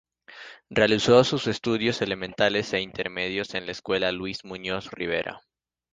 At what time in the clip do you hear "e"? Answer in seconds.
2.73-2.81